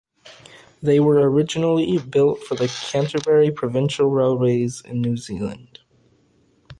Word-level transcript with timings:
They 0.81 0.99
were 0.99 1.29
originally 1.29 1.95
built 1.99 2.41
for 2.41 2.55
the 2.55 2.65
Canterbury 2.91 3.51
Provincial 3.51 4.09
Railways 4.09 4.81
in 4.83 4.99
New 4.99 5.15
Zealand. 5.15 5.77